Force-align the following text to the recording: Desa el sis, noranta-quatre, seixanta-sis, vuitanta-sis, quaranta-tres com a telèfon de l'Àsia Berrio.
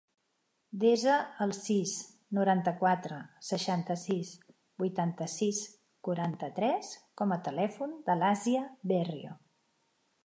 Desa 0.83 1.17
el 1.45 1.51
sis, 1.57 1.91
noranta-quatre, 2.37 3.19
seixanta-sis, 3.49 4.31
vuitanta-sis, 4.85 5.61
quaranta-tres 6.09 6.93
com 7.23 7.37
a 7.37 7.41
telèfon 7.51 7.97
de 8.11 8.17
l'Àsia 8.25 8.65
Berrio. 8.95 9.39